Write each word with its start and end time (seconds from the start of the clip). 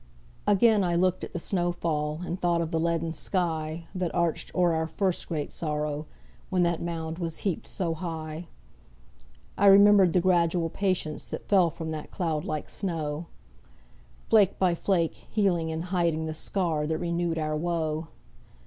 Again 0.47 0.83
I 0.83 0.95
looked 0.95 1.23
at 1.23 1.31
the 1.31 1.37
snow 1.37 1.71
fall, 1.71 2.21
And 2.25 2.41
thought 2.41 2.59
of 2.59 2.71
the 2.71 2.79
leaden 2.79 3.11
sky 3.11 3.85
That 3.93 4.09
arched 4.15 4.51
o'er 4.55 4.73
our 4.73 4.87
first 4.87 5.27
great 5.27 5.51
sorrow, 5.51 6.07
When 6.49 6.63
that 6.63 6.81
mound 6.81 7.19
was 7.19 7.37
heaped 7.45 7.67
so 7.67 7.93
high. 7.93 8.47
I 9.59 9.67
remembered 9.67 10.13
the 10.13 10.19
gradual 10.19 10.69
patience 10.71 11.25
That 11.25 11.47
fell 11.47 11.69
from 11.69 11.91
that 11.91 12.09
cloud 12.09 12.45
like 12.45 12.67
snow, 12.67 13.27
Flake 14.27 14.57
by 14.57 14.73
flake, 14.73 15.13
healing 15.29 15.71
and 15.71 15.83
hiding 15.83 16.25
The 16.25 16.33
scar 16.33 16.87
that 16.87 16.97
renewed 16.97 17.37
our 17.37 17.55
woe. 17.55 18.07